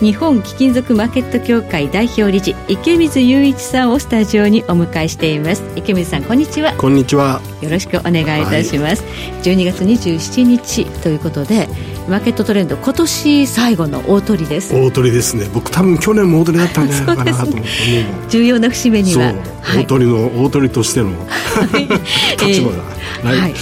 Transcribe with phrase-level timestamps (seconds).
[0.00, 5.62] 日本貴金属マーケット協会代表理事池水雄一さんをスタジオにお迎えしています。
[5.76, 6.74] 池水さんこんにちは。
[6.76, 7.40] こんにちは。
[7.62, 11.68] よろしくお願いいたします、はい、12月27日ということで
[12.08, 14.74] マーケットトレンド今年最後の大鳥です。
[14.74, 15.48] 大鳥ですね。
[15.54, 17.66] 僕多分去年も大鳥だったんじゃないかなと思って、 ね、
[18.28, 21.10] 重要な節目には、はい、大鳥の大鳥としての
[22.44, 22.82] 立場が、
[23.30, 23.54] はい、はい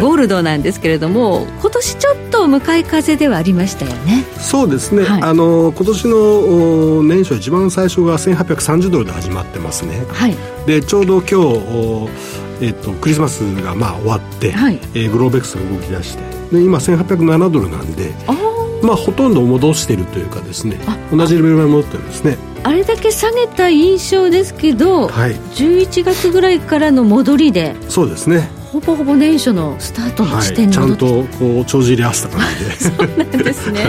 [0.00, 4.24] ゴールドなんですけれども今年ちょっと向かい風ではありましたよね。
[4.38, 10.36] そうですね、はい、あの今年の年初一番最初が1830ドルで始まってますね、はい、
[10.66, 16.22] でちょうど今日えっと、クリスマスがまあ終わって、はい、えー、グローベックスが動き出して
[16.56, 18.12] で今1807ドルなんで
[18.82, 20.78] まあほとんど戻してるというかですね
[21.10, 22.38] 同じレベルまで戻ってるんですね。
[22.62, 27.76] あれだけ下げた印象ですけど、はい、11月ぐらいからの戻りで。
[27.88, 32.72] そうですねほぼほぼ年初のスタートの地点に、はい、ちゃんとこう帳尻合わせた感じで。
[32.74, 33.84] そうなんですね。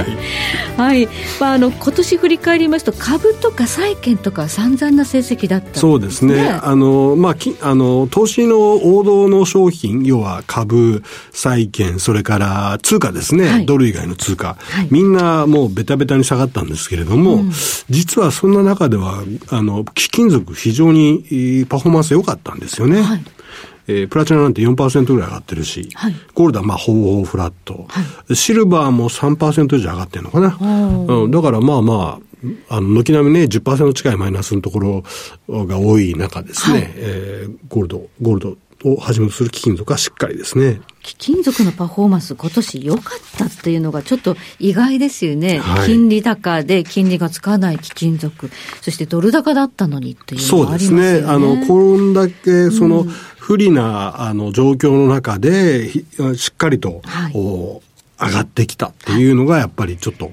[0.77, 6.59] はい、はい、まあ、あの今年振り返りますと株とか債券とか散々な成績だった、ね、そうですね。
[6.61, 17.51] あの、まあ、きあの投資の王道の商品要は株債券それから通貨ですね、はい、ドル以外の通貨、はい、みんなもうベタベタに下がったんですけれども、うん、
[17.89, 23.25] 実はそんな中ではあの貴金属非常にパフォーマンス良かったんですよね、はい
[23.87, 30.57] えー、プラチナなんて4%ぐらい上がってるし、はい、ゴールドはまあほぼほぼフラット、はい、シルバーも3%以上上がってるのかな。
[30.59, 32.25] うん、だからまあまあ、
[32.69, 35.03] あの、軒並みね、10%近いマイナスのところ
[35.49, 40.81] が多い中ですね、はい、えー、ゴールド、ゴールドをはじめとする貴金属はしっかりですね。
[41.01, 45.59] 貴金属のパフォーマンス、今年良かったっていうのがちょっと意外ですよね。
[45.59, 48.49] はい、金利高で金利がつかない貴金属、
[48.81, 51.03] そしてドル高だったのにっていうのがありますよね。
[51.03, 51.31] そうですね。
[51.31, 53.05] あの、こんだけその、
[53.37, 56.03] 不利なあの状況の中で、し
[56.51, 57.33] っかりと、はい、
[58.19, 60.31] 上がってきたっていうのがやっぱりちょっと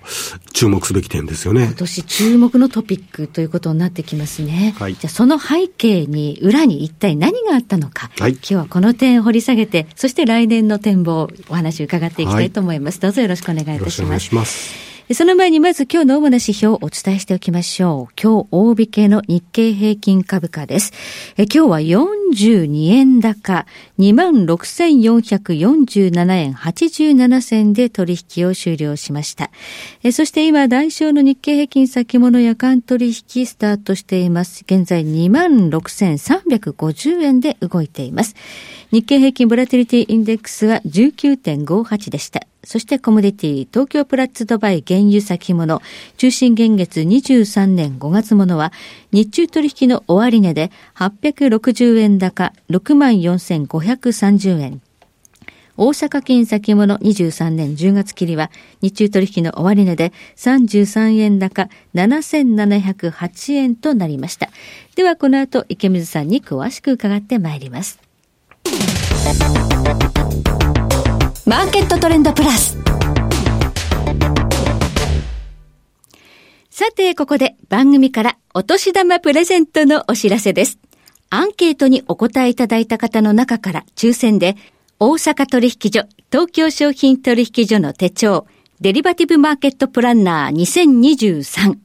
[0.53, 1.65] 注目すべき点ですよね。
[1.65, 4.75] 今年注目のトピックということになってきますね。
[4.78, 12.97] はい、じゃあその背景に、裏に一体何があったのか、はい、今日はこの点を掘り下げて、そして来年の展望、お話を伺っていきたいと思います。
[12.97, 13.81] はい、どうぞよろしくお願いいたします。
[13.81, 14.92] よろしくお願いします。
[15.15, 18.15] その前にまず今日の主な指標をお伝えしておきましょう。
[18.21, 20.92] 今日大引けの日経平均株価です。
[21.37, 21.81] え今日は
[22.32, 23.66] 42円高、
[23.98, 29.50] 26,447円87銭で取引を終了しました。
[30.03, 33.15] えそして今、代償の日経平均先物夜間取引
[33.47, 34.65] スタートしています。
[34.65, 38.34] 現在26,350円で動いています。
[38.91, 42.47] 日経平均ボラティリティインデックスは19.58でした。
[42.65, 45.82] そしてコモディティ、東京プラッツドバイ原油先物、
[46.16, 48.72] 中心現月23年5月ものは、
[49.12, 54.80] 日中取引の終値で860円高64,530円。
[55.76, 58.50] 大阪金先物23年10月切りは、
[58.80, 64.48] 日中取引の終値で33円高7708円となりました。
[64.96, 68.00] ではこの後、池水さんに詳しく伺ってまいります。
[71.44, 72.78] マーケットトレンドプラス。
[76.75, 80.78] さて、ここで番組からお年玉プレゼントのお知らせです。
[81.28, 84.56] アンケートにお答えいただいた方の中から抽選で、
[84.99, 88.47] 大阪取引所、東京商品取引所の手帳、
[88.81, 91.77] デリバティブマーケットプランナー2023、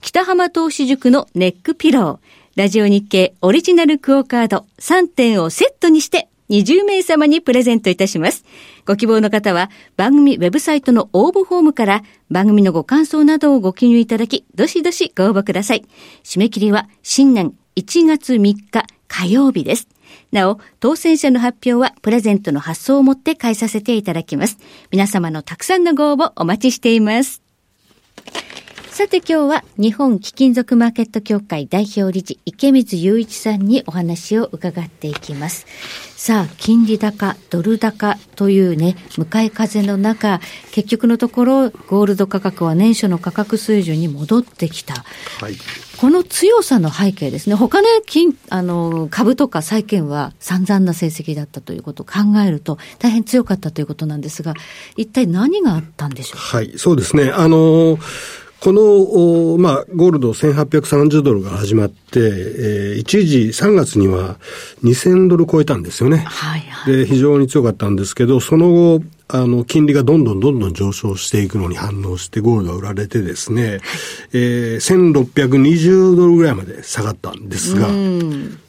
[0.00, 8.46] 北浜投資塾のネックピロー、ラジオ日経オリジナルクオカード3点をセットにして20名様にプレゼントいたします。
[8.86, 15.84] ご希望の方は番組ウェブサイトの応募フォームから番組のご感想などをご記入いただき、どしどしご応募ください。
[16.24, 19.88] 締め切りは新年1月3日火曜日です。
[20.32, 24.58] なお、当選者の発表はプレゼントの発送をもって返させていただきます。
[24.90, 27.49] 皆様のたくさんのご応募お待ちしています。
[29.00, 35.64] さて今日は日本貴金属マーケット協会代表理事池水雄一さんにお話を伺っていきます。
[36.16, 44.92] さあ、金利高、ドル高というね、向かい風の中、結局のところ、ゴールド価格は年初の価格水準に戻ってきた。
[45.40, 45.56] はい。
[45.96, 47.54] この強さの背景ですね。
[47.54, 54.52] 他の金、あの、株とか債券は散々な成績だったということを考えると、大変強かったということなんですが、
[54.98, 56.38] 一体何があったんでしょう？
[56.38, 57.30] はい、そうですね。
[57.30, 57.98] あの、
[58.60, 64.36] この、まあ、ゴールド1830ドルが始まって、えー、一時3月には
[64.84, 66.18] 2000ドル超えたんですよね。
[66.18, 73.80] はいはい、で、非常に強かったんですけど、その後、あの、金利がどんどんどんどん上昇していくのに反応してゴールドが売られてですね、
[74.32, 77.88] えー、1620ドルぐらいまで下がったんですが、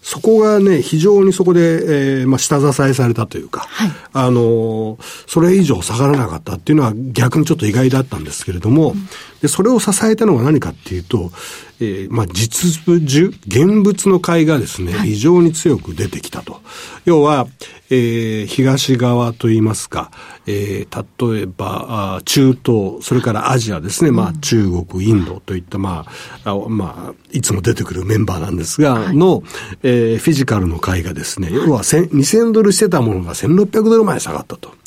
[0.01, 4.97] そこがね、非常にそこで、えー、まあ、下支えされたというか、はい、あの、
[5.27, 9.07] それ以上下がらなかったっていうのは逆にちょっと意外だったんですけれども、うん、
[9.41, 11.31] で、それを支えたのが何かっていうと、
[11.79, 16.61] えー、まあ、実需、現物の買いがですね、はい、非常に強く出てきたと。
[17.05, 17.47] 要は、
[17.91, 20.11] えー、東側といいますか、
[20.47, 26.05] えー、例えば、あ中東、それからアジアですね、まあ、中国、インドといった、ま
[26.45, 29.43] あ、あまあ、いつも出てくるメンバーなんですが、はい、の、
[29.83, 34.80] えー、フィジカルの買いがですね、要は2000ドルしてたものが1600ドル前下がったと。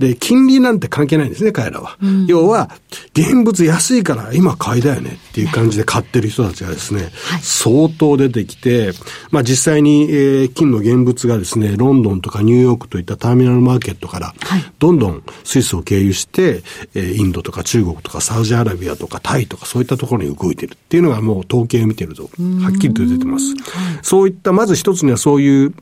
[0.00, 1.98] で、金利なんて関係ないんですね、彼らは。
[2.02, 2.70] うん、要は、
[3.12, 8.92] 現物安いから今買いだよねっていう感じで買ってる人たちがですね、はい、相当出てきて、
[9.30, 14.34] まあ実際に、えー、金の現物がですね、ロンドンとかニューヨークといったターミナルマーケットから、
[14.78, 16.62] どんどんスイスを経由して、
[16.94, 20.72] えー、インドとか中国とかサウジアラビアとかタイとかそういったところに動いてる。
[20.72, 23.54] っていうのがもう統計を見てると、はっきりと出てます。
[24.00, 25.74] そういった、まず一つにはそういう、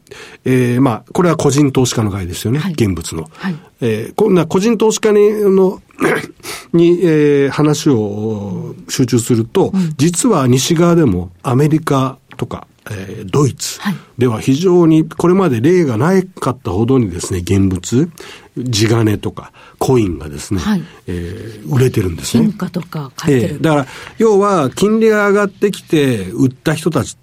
[0.44, 3.30] えー、まあ、これは個人投資家の会ですよね、はい、現物の。
[3.32, 5.80] はいえー、こんな個人投資家に、の、
[6.72, 13.80] に、えー、話を集中すると、うん、実は西側でもアメリカとか、えー、ドイツ
[14.16, 18.10] では非常にこれまで例がなかったほどにですね、現物、
[18.56, 22.44] 地金とかコインがですね、はい、えー、売れてるんですね。
[22.44, 23.86] 金貨とか買ってる、えー、だから、
[24.18, 27.16] 要は金利が上がってきて売った人たち、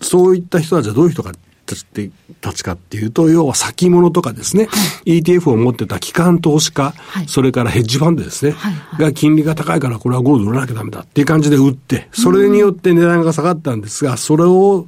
[0.00, 1.32] そういった人たちはどういう人か
[1.74, 2.10] って
[2.40, 4.70] たちかっていうと、要は先物とかですね、は
[5.04, 14.86] い、ETF を持ってた機関投資家、はい、それからヘッジファンドですね、はいはい、が金利が高いからこれはゴールド売らなきゃダメだっていう感じで売って、それによって値段が下がったんですが、それを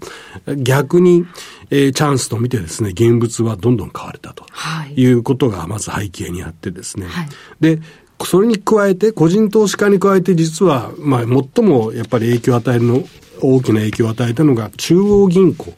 [0.57, 1.27] 逆に、
[1.71, 4.45] えー、チャンスと見てですね、現物はどんどん買われたと
[4.95, 7.07] いうことがまず背景にあってですね。
[7.07, 7.29] はい、
[7.61, 7.81] で、
[8.25, 13.05] それに加えて、個人投資家に加えて実は、まあ、最もやっぱり影響を与えるの、
[13.41, 15.75] 大きな影響を与えたのが中央銀行。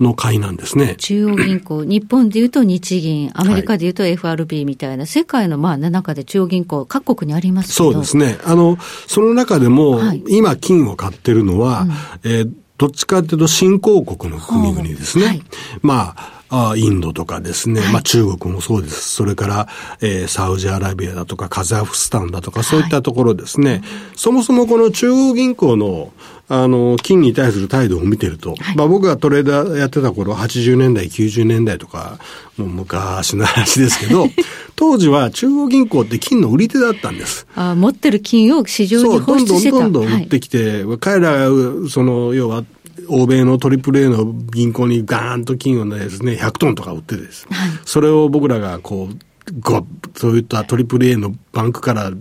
[0.00, 0.96] の会なんですね。
[0.96, 8.38] 中央銀行、 日本でいうと日銀、アメリカでいうと FRB みたいな、はい、世界のまあ中で中央銀行、各国にありますそうですね。
[8.44, 11.82] あの、その中でも、はい、今金を買ってるのは、
[12.24, 15.26] うん、えー、どっちかというと新興国の国々ですね。
[15.26, 15.42] はい、
[15.82, 19.10] まあ、あインドとかですね、はい、まあ中国もそうです。
[19.10, 19.68] それから、
[20.00, 23.70] えー、サウジアラビアだとかカザフスタンだとかそういったところですね。
[23.70, 23.82] はい、
[24.16, 26.12] そもそもこの中央銀行の
[26.52, 32.18] あの、金に対する態度を見てると、はい、まあ僕がトレーダーやってた頃、80年代、90年代とか、
[32.56, 34.26] もう昔の話ですけど、
[34.74, 37.46] 当時は中央銀行って金の売り手だったんです。
[37.54, 42.64] あ持ってる金を市場に放出してたそう、どんどんどんどん売ってきて、はい、彼らが、その、要は、
[43.08, 49.84] 欧米の AAA の銀行にガーンと金をですね、100トンとか売ってです、はい、それを僕らがこう、ご
[50.14, 52.12] そういった AAA のバンクから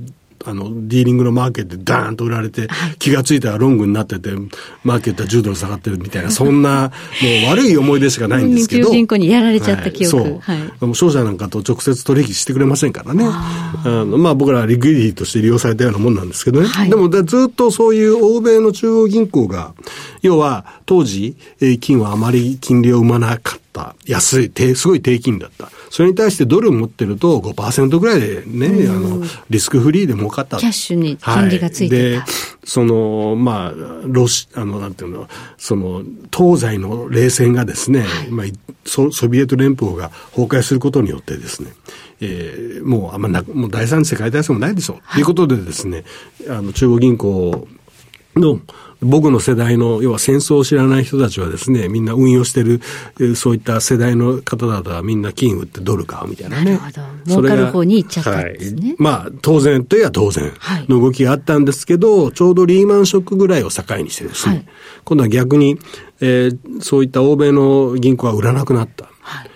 [0.45, 2.68] あの、ディーリングのマーケットでダーンと売られて、
[2.98, 4.31] 気がついたらロングになってて、
[4.83, 8.89] マーケットは10ドル下がってるみたいな、そんな、もう悪い思い出しかないんですけど。
[8.89, 10.18] 銀行にやられちゃった記憶。
[10.18, 10.39] はい、そう。
[10.39, 13.25] はい、でも商社なんかと直接取引してくれませんからね。
[13.27, 16.68] あのまあ僕らはリクイディとして利用されたようなもんなんですけどね。
[16.68, 19.74] はい、でもずっとそういう欧米の中央銀行が、
[20.21, 21.36] 要は当時、
[21.80, 23.95] 金はあまり金利を生まなかった。
[24.06, 25.69] 安い、すごい低金だった。
[25.89, 30.57] それに対してドル持ってると5%ぐらいでね、あの、リスクフリーで儲かった。
[30.57, 32.19] キャッシュに金利がついてた。
[32.19, 32.33] はい、で、
[32.64, 33.73] その、まあ、
[34.06, 36.04] ロシ、あの、なんていうの、その、
[36.35, 38.47] 東西の冷戦がですね、はい、まあ
[38.85, 41.73] ソ、ソビエト連邦が崩壊することによってですね、
[42.21, 44.97] えー、もうあんまな、もう第三次世界大戦もないでしょう。
[44.97, 46.04] と、はい、いうことでですね、
[46.49, 47.68] あの、中央銀行
[48.36, 48.59] の、
[49.02, 52.81] 僕の世代の、要は戦争を知らない人たちはですね、みんな運用してる、
[53.36, 56.66] そういった世代の方々はみんな金売ってドル買うみたいなね。
[56.66, 57.02] なるほど。
[57.42, 58.88] 儲かる方に行っちゃったんですね。
[58.90, 60.52] はい、まあ、当然といえば当然
[60.88, 64.66] の動きがあったんですけど、はい、ちょうどリーマンショックぐらいを境にしてですね、はい、
[65.06, 65.80] 今度は逆に、
[66.19, 69.06] えー、そういった欧米の銀行は売らなくなった。
[69.21, 69.50] はい、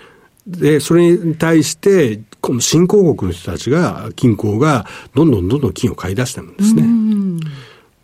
[0.48, 6.84] で、それに対して、この新興国の人たちが、銀行がどんどんどんどん金を買い出してるんですね。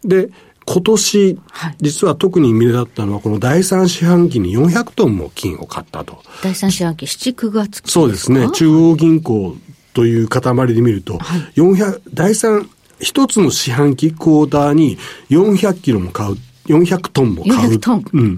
[0.03, 0.29] で、
[0.71, 1.39] 今年、
[1.81, 6.21] 実は特に目立ったのは、この第三四半期に400トンも金を買ったと。
[6.43, 8.47] 第三四半期、7、9月そうですね。
[8.51, 9.57] 中央銀行
[9.95, 14.99] という塊で見ると、はい、400、第三、一つの四半期クォーターに
[15.31, 17.71] 400キロも買う、400トンも買う。
[17.71, 18.05] 400トン。
[18.13, 18.38] うん。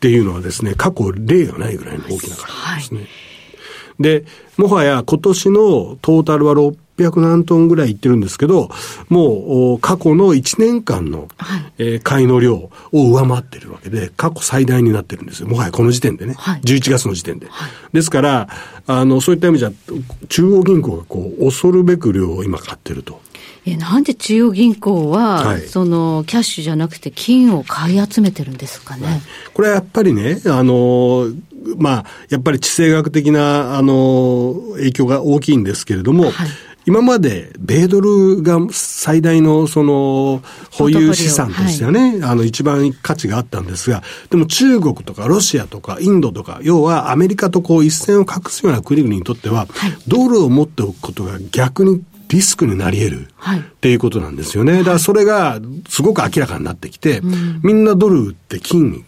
[0.00, 2.46] ていうのはですね、過去例がないぐらいの大きな数
[2.78, 3.00] ですね。
[3.00, 3.29] はい
[4.00, 4.24] で、
[4.56, 8.70] もはや今年のトータルは600何トンぐらいいってるんですけど、
[9.08, 15.48] もう過去の1年間の、はい、えー、買いの量を上回ってるわけで、過去最大になってるんですよ。
[15.48, 16.34] もはやこの時点でね。
[16.38, 17.46] はい、11月の時点で。
[17.48, 18.48] はい、ですから、
[18.86, 19.72] あの、そういった意味じゃ、
[20.28, 23.20] 中央銀行がこう、恐るべく量を今買ってると。
[23.66, 29.06] えなんで中央銀行は、はい、そのキャッシュじゃなくて金を買い集めてるんですかね？
[29.06, 29.20] はい、
[29.52, 31.26] これはやっぱりね、あの、
[31.78, 36.48] まあ、やっぱり地政学的な、あの、影響が大きいんですけれども、はい。
[36.86, 54.78] 今まで米ドルが最大のその保有資産としてはね、はい、あの一番価値があったんですが、でも中国とかロシアとかインドとか、要はアメリカとこう一線を画すような国々にとっては、はい、ドルを持っておくことが逆にリスクになり得る、はい、っていうことなんですよね。
[54.78, 57.20] だからそれがすごく明らかになってきて、
[57.62, 59.04] みんなドル売って金に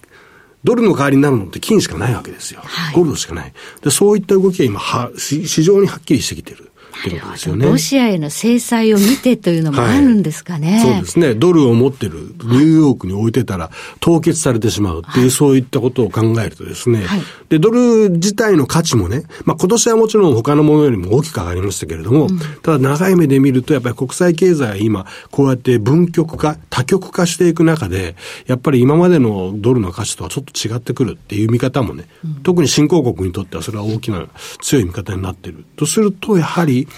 [0.64, 2.60] ドルの代わりになるのって金しかないわけですよ。
[2.64, 3.52] はい、ゴールドしかない。
[3.82, 6.71] で、そういった動きが今は、市場にはっきりしてきてる。
[7.08, 7.66] ってことですよね。
[7.66, 10.72] ロシアへの制裁を見てというのもあるんですかね。
[10.72, 11.34] はい、そうですね。
[11.34, 28.16] ドルを持ってるニューヨークに置いてたら凍結されてしまうっていう、はい、そういったことを考えるとですね、はい、で、ドル自体の価値もね、まあ今年はもちろん他のものよりも大きく上がりましたけれども、うん、ただ長い目で見るとやっぱり国際経済は今こうやって分極化、多極化していく中で、
[28.46, 34.26] やっぱり今までのドルの価値とはちょっと違ってくるっていう見方もね、うん、特に新興国にとってはそれは大きな
[34.60, 35.64] 強い見方になっている。
[35.76, 36.88] とすると、やはり、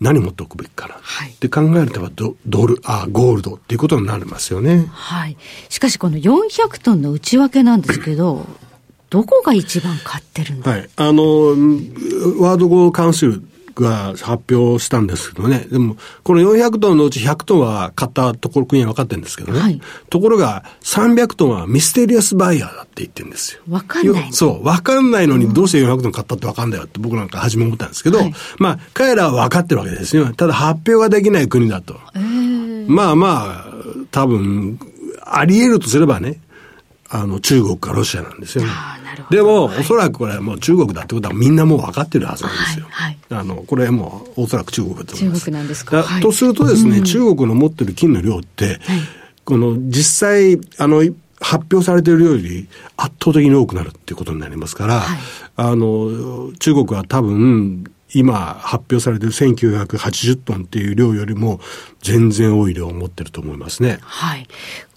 [0.00, 4.86] 何持っておくべきかな、はい、って考えるとドドルあゴールドっていうことになりますよね。
[4.92, 5.36] はい。
[5.68, 8.44] しかしこの400トンの内訳なんですけど、
[9.08, 10.70] どこが一番買ってるんだ？
[10.72, 10.90] はい。
[10.96, 11.22] あの、
[12.40, 13.42] ワード語カウンシル
[13.74, 15.66] が発表したんですけどね。
[15.70, 19.60] でも、この400トンのうち100トンは買ったところ国は分かってるんですけどね。
[19.60, 23.62] はい、ところが、300トンはミステリアスバイヤーだって言ってるんですよ。
[23.66, 24.64] 分かんないそう。
[24.64, 30.32] 分かんないのにどうして400トン買ったって分かんないよって僕なんか初め思ったんですけど、はい、まあ、彼らは分かってるわけですよ。
[30.34, 31.98] ただ発表ができない国だと。
[32.86, 33.74] まあまあ、
[34.10, 34.78] 多分、
[35.26, 36.40] あり得るとすればね、
[37.14, 38.70] あの、中国かロシアなんですよね。
[39.30, 42.86] でも、はい、おそらくこれはもう中国だってことはみんなもう分かってるはずなんですよ。
[42.90, 45.40] はい、はい、あの、これもうおそらく中国だと思います。
[45.42, 46.04] 中国なんですか？
[46.20, 48.80] とするとですね、うん、中国の持ってる金の量って、
[49.44, 51.04] この実際、あの、
[51.40, 55.04] 発表されているより圧倒的に多くなるっていうことになりますから、
[55.56, 57.84] あの、中国は多分、
[58.16, 61.58] 今発表されている1980トンっていう量よりも
[62.00, 63.98] 全然多い量を持ってると思いますね。
[64.02, 64.46] はい。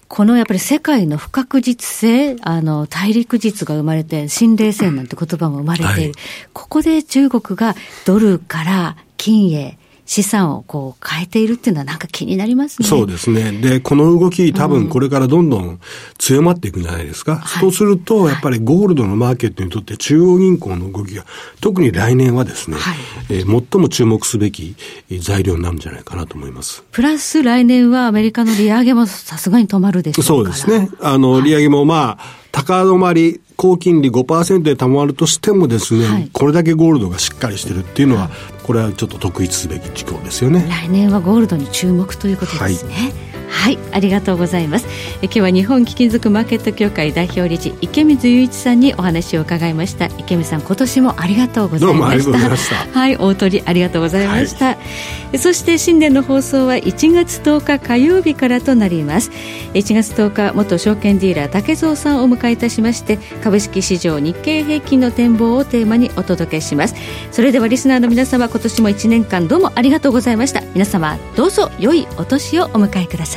[0.08, 6.02] このやっぱり世界の不確実性、あの、大陸実が生まれて、新冷戦なんて言葉も生まれている。
[6.02, 6.12] はい、
[6.54, 7.74] ここで中国が
[8.06, 12.88] ドルから金へ資産をこう変えているっていうのはなんか気になりますね。
[12.88, 13.52] そうですね。
[13.52, 15.78] で、この動き多分これからどんどん
[16.16, 17.34] 強まっていくんじゃないですか。
[17.34, 21.26] うん、そうすると、やっぱりゴールドのマーケットにとって中央銀行の動きが、
[21.60, 22.96] 特に来年はですね、はい、
[23.28, 24.76] えー、最も注目すべき
[25.20, 26.82] 材料になるんじゃないかなと思います。
[26.90, 30.88] プラス来年はアメリカの利上げもさすがに止まるでしょうそうですね。
[31.02, 38.30] あの、利上げもまあ、高止まり、高金利5%で保まるとしてもですね、はい、これだけゴールドがしっかりしてるっていうのは、
[38.62, 40.64] これはちょっと特筆すべき事項ですよね。
[40.70, 44.86] 来年はゴールドに注目ということですね、はいはい、ありがとうございます。
[45.22, 50.06] え今日は日本貴金属マーケット協会代表理事池水雄一さんにお話を伺いました。
[50.18, 52.56] 池水さん、今年もありがとうございました。
[52.56, 54.66] したはい、大鳥ありがとうございました。
[54.66, 54.76] は
[55.32, 59.30] い、そして新年の放送は1月10日火曜日からとなります。
[59.74, 66.94] 1月10日元証券ディーラー竹蔵さんをお迎えいたしまして株式市場日経平均の展望をテーマにお届けします。
[67.32, 70.62] それではリスナーの皆様、今年も1年間どうもありがとうございました。
[70.74, 73.26] 皆様どうぞ良いお年をお迎えくだ